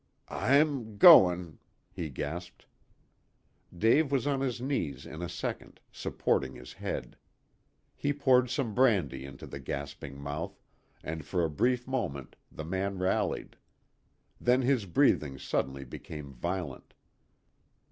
"I'm 0.29 0.97
goin'," 0.97 1.59
he 1.91 2.09
gasped. 2.09 2.65
Dave 3.71 4.11
was 4.11 4.25
on 4.25 4.39
his 4.41 4.59
knees 4.59 5.05
in 5.05 5.21
a 5.21 5.29
second, 5.29 5.79
supporting 5.91 6.55
his 6.55 6.73
head. 6.73 7.15
He 7.95 8.11
poured 8.11 8.49
some 8.49 8.73
brandy 8.73 9.25
into 9.25 9.45
the 9.45 9.59
gasping 9.59 10.17
mouth, 10.19 10.59
and 11.03 11.23
for 11.23 11.43
a 11.45 11.51
brief 11.51 11.87
moment 11.87 12.35
the 12.51 12.65
man 12.65 12.97
rallied. 12.97 13.57
Then 14.39 14.63
his 14.63 14.87
breathing 14.87 15.37
suddenly 15.37 15.85
became 15.85 16.33
violent. 16.33 16.95